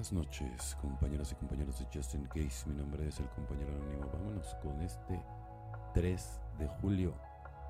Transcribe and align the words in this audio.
Buenas 0.00 0.14
noches, 0.14 0.78
compañeros 0.80 1.30
y 1.30 1.34
compañeros 1.34 1.78
de 1.78 1.86
Justin 1.92 2.24
Case. 2.24 2.66
Mi 2.66 2.74
nombre 2.74 3.06
es 3.06 3.20
el 3.20 3.28
compañero 3.28 3.70
anónimo. 3.74 4.08
Vámonos 4.10 4.54
con 4.62 4.80
este 4.80 5.22
3 5.92 6.40
de 6.58 6.66
julio. 6.80 7.12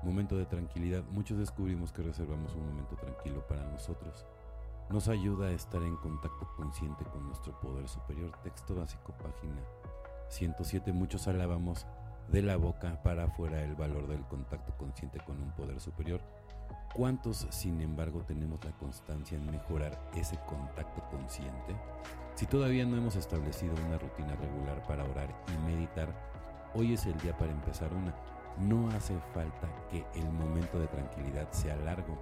Momento 0.01 0.37
de 0.37 0.45
tranquilidad. 0.45 1.03
Muchos 1.11 1.39
descubrimos 1.39 1.91
que 1.91 2.03
reservamos 2.03 2.55
un 2.55 2.67
momento 2.67 2.95
tranquilo 2.95 3.45
para 3.49 3.69
nosotros. 3.69 4.25
Nos 4.89 5.09
ayuda 5.09 5.47
a 5.47 5.51
estar 5.51 5.83
en 5.83 5.97
contacto 5.97 6.47
consciente 6.55 7.03
con 7.03 7.27
nuestro 7.27 7.59
poder 7.59 7.89
superior. 7.89 8.31
Texto 8.43 8.75
básico, 8.75 9.11
página 9.11 9.61
107. 10.29 10.93
Muchos 10.93 11.27
alabamos 11.27 11.85
de 12.31 12.41
la 12.41 12.57
boca 12.57 13.01
para 13.03 13.25
afuera 13.25 13.61
el 13.61 13.75
valor 13.75 14.07
del 14.07 14.23
contacto 14.25 14.75
consciente 14.77 15.19
con 15.25 15.41
un 15.41 15.51
poder 15.51 15.79
superior 15.79 16.21
¿Cuántos, 16.93 17.47
sin 17.51 17.79
embargo, 17.79 18.21
tenemos 18.27 18.63
la 18.65 18.71
constancia 18.73 19.37
en 19.37 19.49
mejorar 19.49 19.97
ese 20.13 20.37
contacto 20.45 21.01
consciente? 21.09 21.73
Si 22.35 22.45
todavía 22.45 22.85
no 22.85 22.97
hemos 22.97 23.15
establecido 23.15 23.73
una 23.87 23.97
rutina 23.97 24.35
regular 24.35 24.83
para 24.83 25.05
orar 25.05 25.33
y 25.47 25.71
meditar, 25.71 26.13
hoy 26.73 26.93
es 26.93 27.05
el 27.05 27.17
día 27.19 27.37
para 27.37 27.53
empezar 27.53 27.93
una. 27.93 28.13
No 28.57 28.89
hace 28.89 29.17
falta 29.33 29.69
que 29.89 30.05
el 30.15 30.29
momento 30.31 30.79
de 30.79 30.87
tranquilidad 30.87 31.49
sea 31.51 31.77
largo. 31.77 32.17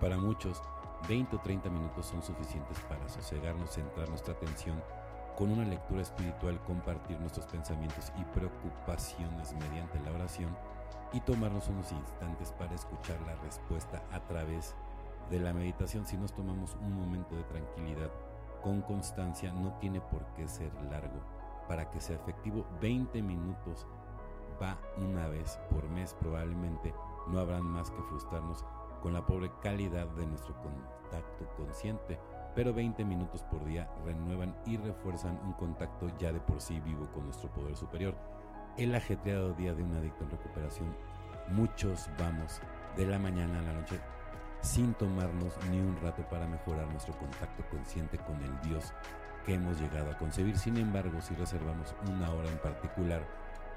Para 0.00 0.18
muchos, 0.18 0.62
20 1.08 1.34
o 1.34 1.40
30 1.40 1.68
minutos 1.68 2.06
son 2.06 2.22
suficientes 2.22 2.78
para 2.88 3.08
sosegarnos, 3.08 3.70
centrar 3.72 4.08
nuestra 4.08 4.34
atención 4.34 4.80
con 5.40 5.50
una 5.52 5.64
lectura 5.64 6.02
espiritual, 6.02 6.60
compartir 6.66 7.18
nuestros 7.18 7.46
pensamientos 7.46 8.12
y 8.20 8.24
preocupaciones 8.38 9.54
mediante 9.54 9.98
la 10.00 10.12
oración 10.12 10.54
y 11.14 11.20
tomarnos 11.20 11.66
unos 11.68 11.90
instantes 11.92 12.52
para 12.52 12.74
escuchar 12.74 13.18
la 13.22 13.34
respuesta 13.36 14.02
a 14.12 14.20
través 14.20 14.74
de 15.30 15.40
la 15.40 15.54
meditación. 15.54 16.04
Si 16.04 16.18
nos 16.18 16.34
tomamos 16.34 16.76
un 16.82 16.94
momento 16.94 17.34
de 17.36 17.44
tranquilidad 17.44 18.10
con 18.62 18.82
constancia, 18.82 19.50
no 19.50 19.72
tiene 19.78 20.02
por 20.02 20.26
qué 20.34 20.46
ser 20.46 20.74
largo. 20.90 21.22
Para 21.66 21.88
que 21.88 22.02
sea 22.02 22.16
efectivo, 22.16 22.66
20 22.82 23.22
minutos 23.22 23.86
va 24.62 24.76
una 24.98 25.26
vez 25.28 25.58
por 25.70 25.88
mes. 25.88 26.14
Probablemente 26.20 26.92
no 27.28 27.40
habrán 27.40 27.62
más 27.62 27.90
que 27.90 28.02
frustrarnos 28.02 28.62
con 29.00 29.14
la 29.14 29.24
pobre 29.24 29.50
calidad 29.62 30.06
de 30.08 30.26
nuestro 30.26 30.54
contacto 30.60 31.46
consciente, 31.56 32.20
pero 32.54 32.72
20 32.74 33.04
minutos 33.04 33.42
por 33.44 33.64
día 33.64 33.88
renuevan 34.04 34.54
y 34.66 34.76
refuerzan 34.76 35.38
un 35.44 35.52
contacto 35.54 36.08
ya 36.18 36.32
de 36.32 36.40
por 36.40 36.60
sí 36.60 36.80
vivo 36.80 37.08
con 37.12 37.24
nuestro 37.24 37.50
poder 37.50 37.76
superior 37.76 38.14
el 38.76 38.94
ajetreado 38.94 39.52
día 39.54 39.74
de 39.74 39.82
un 39.82 39.94
adicto 39.96 40.24
en 40.24 40.30
recuperación, 40.30 40.96
muchos 41.48 42.08
vamos 42.18 42.60
de 42.96 43.06
la 43.06 43.18
mañana 43.18 43.58
a 43.58 43.62
la 43.62 43.72
noche 43.72 44.00
sin 44.62 44.94
tomarnos 44.94 45.54
ni 45.70 45.78
un 45.78 45.96
rato 46.00 46.22
para 46.28 46.46
mejorar 46.46 46.86
nuestro 46.88 47.16
contacto 47.18 47.64
consciente 47.70 48.18
con 48.18 48.42
el 48.42 48.60
Dios 48.62 48.92
que 49.44 49.54
hemos 49.54 49.80
llegado 49.80 50.10
a 50.10 50.18
concebir. 50.18 50.58
Sin 50.58 50.76
embargo, 50.76 51.20
si 51.20 51.34
reservamos 51.34 51.94
una 52.08 52.30
hora 52.30 52.48
en 52.50 52.58
particular 52.58 53.22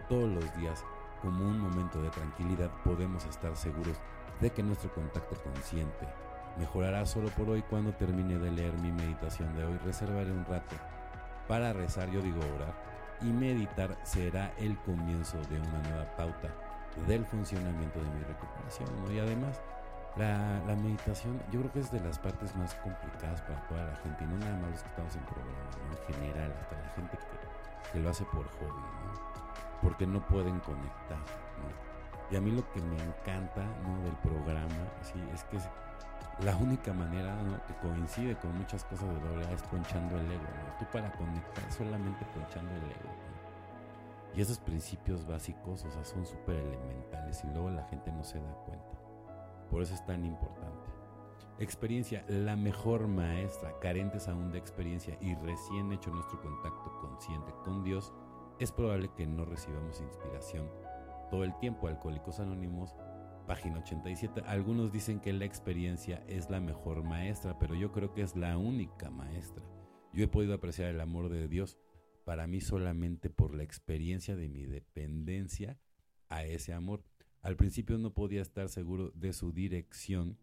todos 0.10 0.30
los 0.30 0.56
días 0.58 0.84
como 1.22 1.46
un 1.46 1.60
momento 1.60 2.02
de 2.02 2.10
tranquilidad, 2.10 2.70
podemos 2.84 3.26
estar 3.26 3.56
seguros 3.56 3.98
de 4.42 4.52
que 4.52 4.62
nuestro 4.62 4.94
contacto 4.94 5.42
consciente 5.42 6.06
mejorará 6.58 7.06
solo 7.06 7.30
por 7.30 7.50
hoy 7.50 7.62
cuando 7.64 7.94
termine 7.94 8.38
de 8.38 8.52
leer 8.52 8.74
mi 8.80 8.92
meditación 8.92 9.56
de 9.56 9.66
hoy. 9.66 9.78
Reservaré 9.86 10.32
un 10.32 10.46
rato 10.46 10.76
para 11.48 11.74
rezar, 11.74 12.10
yo 12.10 12.22
digo 12.22 12.40
orar, 12.56 12.74
y 13.22 13.26
meditar 13.26 13.98
será 14.04 14.54
el 14.58 14.78
comienzo 14.80 15.38
de 15.50 15.60
una 15.60 15.82
nueva 15.90 16.16
pauta 16.16 16.50
del 17.08 17.26
funcionamiento 17.26 18.00
de 18.00 18.10
mi 18.10 18.24
recuperación. 18.24 18.90
Y 19.12 19.20
además, 19.20 19.62
la, 20.16 20.76
meditación 20.76 21.42
yo 21.52 21.60
creo 21.62 21.72
que 21.72 21.80
es 21.80 21.92
de 21.92 22.00
las 22.00 22.20
partes 22.20 22.56
más 22.56 22.74
complicadas 22.76 23.42
para 23.42 23.68
toda 23.68 23.86
la 23.86 23.96
gente, 23.98 24.24
y 24.24 24.28
no 24.28 24.38
nada 24.38 24.58
más 24.58 24.72
los 24.72 24.84
que 24.84 24.90
estamos 24.90 25.16
en 25.16 25.24
programa, 25.24 25.52
en 25.92 26.14
general, 26.14 26.54
hasta 26.62 26.76
la 26.80 26.90
gente 26.90 27.18
que, 27.92 28.00
lo 28.00 28.10
hace 28.10 28.26
por 28.26 28.46
hobby, 28.48 28.82
porque 29.82 30.08
no 30.08 30.26
pueden 30.28 30.60
conectar. 30.60 31.20
Y 32.32 32.36
a 32.36 32.42
mí 32.42 32.52
lo 32.52 32.68
que 32.72 32.82
me 32.82 32.96
encanta 32.96 33.62
del 34.04 34.16
programa 34.24 34.68
sí, 35.02 35.22
es 35.32 35.44
que 35.44 35.58
la 36.42 36.56
única 36.58 36.94
manera 36.94 37.36
que 37.68 37.76
coincide 37.76 38.36
con 38.38 38.58
muchas 38.58 38.84
cosas 38.86 39.08
de 39.08 39.20
doble 39.20 39.54
es 39.54 39.62
ponchando 39.64 40.18
el 40.18 40.32
ego. 40.32 40.44
Tú 40.80 40.86
para 40.92 41.12
conectar 41.14 41.72
solamente 41.72 42.26
ponchando 42.34 42.72
el 42.72 42.84
ego. 42.84 43.34
Y 44.36 44.42
esos 44.42 44.58
principios 44.58 45.28
básicos, 45.28 45.86
o 45.86 45.92
sea, 45.92 46.04
son 46.04 46.26
súper 46.26 46.56
elementales 46.56 47.44
y 47.44 47.48
luego 47.48 47.70
la 47.70 47.84
gente 47.84 48.12
no 48.12 48.24
se 48.24 48.40
da 48.40 48.54
cuenta. 48.66 48.98
Por 49.70 49.84
eso 49.84 49.94
es 49.94 50.04
tan 50.06 50.26
importante. 50.26 50.90
Experiencia, 51.60 52.26
la 52.28 52.56
mejor 52.56 53.08
maestra, 53.08 53.78
carentes 53.80 54.28
aún 54.28 54.52
de 54.52 54.58
experiencia 54.58 55.16
y 55.22 55.36
recién 55.36 55.92
hecho 55.92 56.10
nuestro 56.10 56.42
contacto 56.42 56.98
consciente 57.00 57.54
con 57.64 57.84
Dios, 57.84 58.12
es 58.60 58.72
probable 58.72 59.12
que 59.16 59.28
no 59.28 59.46
recibamos 59.46 60.02
inspiración 60.02 60.68
todo 61.30 61.44
el 61.44 61.58
tiempo. 61.60 61.88
Alcohólicos 61.88 62.40
Anónimos 62.40 62.96
página 63.46 63.80
87. 63.80 64.42
Algunos 64.46 64.92
dicen 64.92 65.20
que 65.20 65.34
la 65.34 65.46
experiencia 65.46 66.24
es 66.28 66.50
la 66.50 66.60
mejor 66.60 67.04
maestra, 67.04 67.58
pero 67.60 67.76
yo 67.76 67.92
creo 67.92 68.14
que 68.14 68.22
es 68.22 68.36
la 68.36 68.58
única 68.58 69.10
maestra. 69.10 69.64
Yo 70.14 70.24
he 70.24 70.28
podido 70.28 70.54
apreciar 70.54 70.90
el 70.90 71.02
amor 71.02 71.30
de 71.30 71.48
Dios 71.48 71.78
para 72.26 72.48
mí 72.48 72.62
solamente 72.62 73.30
por 73.30 73.56
la 73.56 73.64
experiencia 73.64 74.36
de 74.36 74.50
mi 74.50 74.66
dependencia 74.66 75.78
a 76.30 76.46
ese 76.46 76.74
amor. 76.74 77.04
Al 77.42 77.58
principio 77.58 77.98
no 77.98 78.14
podía 78.14 78.42
estar 78.42 78.70
seguro 78.70 79.12
de 79.12 79.34
su 79.34 79.52
dirección 79.52 80.38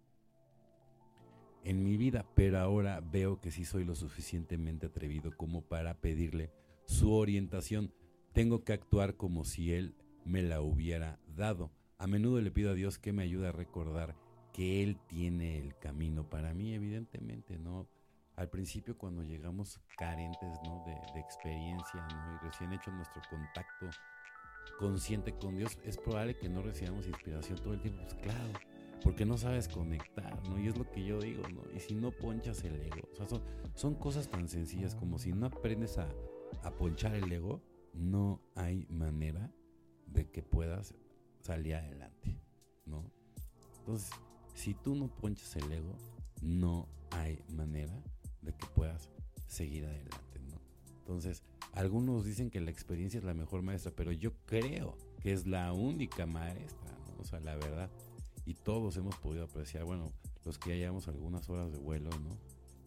en 1.65 1.83
mi 1.83 1.97
vida, 1.97 2.27
pero 2.35 2.59
ahora 2.59 3.01
veo 3.01 3.41
que 3.41 3.51
sí 3.51 3.65
soy 3.65 3.85
lo 3.85 3.95
suficientemente 3.95 4.87
atrevido 4.87 5.37
como 5.37 5.63
para 5.63 6.01
pedirle 6.01 6.53
su 6.87 7.13
orientación. 7.13 7.95
Tengo 8.33 8.65
que 8.65 8.73
actuar 8.73 9.17
como 9.17 9.45
si 9.45 9.73
Él 9.73 9.95
me 10.25 10.43
la 10.43 10.61
hubiera 10.61 11.19
dado. 11.27 11.71
A 12.01 12.07
menudo 12.07 12.41
le 12.41 12.51
pido 12.51 12.71
a 12.71 12.75
Dios 12.75 12.99
que 12.99 13.13
me 13.13 13.25
ayude 13.25 13.49
a 13.49 13.53
recordar 13.53 14.17
que 14.55 14.83
Él 14.83 14.99
tiene 15.07 15.59
el 15.59 15.77
camino 15.77 16.31
para 16.31 16.55
mí, 16.55 16.73
evidentemente, 16.73 17.59
¿no? 17.59 17.89
Al 18.37 18.49
principio 18.49 18.97
cuando 18.97 19.23
llegamos 19.23 19.79
carentes, 19.99 20.59
¿no? 20.65 20.83
De, 20.87 21.21
experiencia, 21.21 22.09
¿no? 22.09 22.37
Y 22.37 22.47
recién 22.47 22.73
hecho 22.73 22.91
nuestro 22.91 23.21
contacto 23.29 23.91
consciente 24.79 25.35
con 25.35 25.59
Dios, 25.59 25.79
es 25.85 25.99
probable 25.99 26.39
que 26.39 26.49
no 26.49 26.63
recibamos 26.63 27.07
inspiración 27.07 27.59
todo 27.59 27.75
el 27.75 27.83
tiempo. 27.83 28.01
Pues 28.01 28.15
claro, 28.15 28.53
porque 29.05 29.27
no 29.27 29.37
sabes 29.37 29.69
conectar, 29.69 30.43
¿no? 30.49 30.59
Y 30.59 30.69
es 30.69 30.79
lo 30.79 30.91
que 30.91 31.05
yo 31.05 31.21
digo, 31.21 31.43
¿no? 31.51 31.61
Y 31.77 31.81
si 31.81 31.95
no 31.95 32.13
ponchas 32.13 32.65
el 32.65 32.77
ego, 32.77 33.11
o 33.13 33.15
sea, 33.15 33.27
son, 33.75 33.95
cosas 33.97 34.31
tan 34.31 34.49
sencillas 34.49 34.95
como 34.95 35.19
si 35.19 35.35
no 35.35 35.45
aprendes 35.45 35.99
a, 35.99 36.09
a 36.63 36.71
ponchar 36.71 37.15
el 37.15 37.31
ego, 37.31 37.61
no 37.93 38.41
hay 38.55 38.87
manera 38.89 39.53
de 40.07 40.31
que 40.31 40.43
puedas 40.43 40.95
salir 41.51 41.75
adelante, 41.75 42.41
¿no? 42.87 43.11
Entonces, 43.81 44.11
si 44.55 44.73
tú 44.73 44.95
no 44.95 45.09
ponchas 45.09 45.57
el 45.57 45.73
ego, 45.73 45.97
no 46.43 46.89
hay 47.11 47.43
manera 47.49 47.93
de 48.41 48.53
que 48.53 48.67
puedas 48.67 49.11
seguir 49.49 49.85
adelante, 49.85 50.39
¿no? 50.49 50.61
Entonces, 50.99 51.43
algunos 51.73 52.25
dicen 52.25 52.51
que 52.51 52.61
la 52.61 52.71
experiencia 52.71 53.19
es 53.19 53.25
la 53.25 53.35
mejor 53.35 53.63
maestra, 53.63 53.91
pero 53.97 54.13
yo 54.13 54.31
creo 54.47 54.97
que 55.21 55.33
es 55.33 55.49
la 55.49 55.73
única 55.73 56.25
maestra, 56.25 56.97
¿no? 57.09 57.21
O 57.21 57.25
sea, 57.25 57.41
la 57.41 57.57
verdad. 57.57 57.91
Y 58.47 58.55
todos 58.55 58.97
hemos 58.97 59.17
podido 59.17 59.45
apreciar, 59.45 59.83
bueno, 59.85 60.13
los 60.45 60.57
que 60.57 60.73
hayamos 60.73 61.09
algunas 61.09 61.51
horas 61.51 61.73
de 61.73 61.79
vuelo, 61.79 62.11
¿no? 62.11 62.39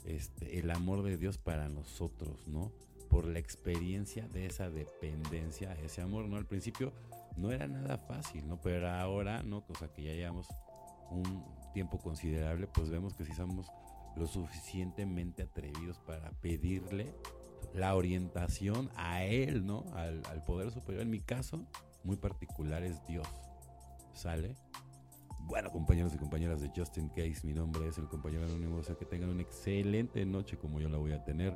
Este, 0.06 0.60
el 0.60 0.72
amor 0.72 1.04
de 1.04 1.18
Dios 1.18 1.38
para 1.38 1.68
nosotros, 1.68 2.48
¿no? 2.48 2.72
Por 3.14 3.28
la 3.28 3.38
experiencia 3.38 4.28
de 4.28 4.48
esa 4.48 4.72
dependencia, 4.72 5.74
ese 5.84 6.02
amor, 6.02 6.26
¿no? 6.26 6.38
Al 6.38 6.48
principio 6.48 6.92
no 7.38 7.52
era 7.52 7.68
nada 7.68 8.00
fácil, 8.00 8.48
¿no? 8.48 8.60
Pero 8.60 8.90
ahora, 8.90 9.44
¿no? 9.44 9.62
Cosa 9.62 9.88
que 9.94 10.02
ya 10.02 10.14
llevamos 10.14 10.48
un 11.12 11.46
tiempo 11.76 12.00
considerable, 12.00 12.66
pues 12.66 12.90
vemos 12.90 13.14
que 13.14 13.24
sí 13.24 13.34
somos 13.34 13.68
lo 14.16 14.26
suficientemente 14.26 15.44
atrevidos 15.44 16.00
para 16.00 16.32
pedirle 16.42 17.14
la 17.76 17.94
orientación 17.94 18.90
a 18.96 19.24
él, 19.24 19.64
¿no? 19.64 19.86
Al, 19.94 20.24
al 20.32 20.44
poder 20.44 20.72
superior. 20.72 21.04
En 21.04 21.12
mi 21.12 21.20
caso, 21.20 21.68
muy 22.04 22.18
particular 22.18 22.82
es 22.82 23.06
Dios. 23.06 23.28
¿Sale? 24.14 24.56
Bueno, 25.42 25.72
compañeros 25.72 26.16
y 26.16 26.18
compañeras 26.18 26.62
de 26.62 26.72
Justin 26.76 27.10
Case, 27.10 27.42
mi 27.44 27.54
nombre 27.54 27.88
es 27.88 28.00
el 28.00 28.08
compañero 28.08 28.46
anónimo. 28.46 28.78
O 28.78 28.84
sea, 28.84 28.96
que 28.96 29.06
tengan 29.06 29.30
una 29.30 29.44
excelente 29.44 30.26
noche 30.26 30.58
como 30.58 30.80
yo 30.80 30.90
la 30.90 30.98
voy 30.98 31.12
a 31.12 31.24
tener. 31.24 31.56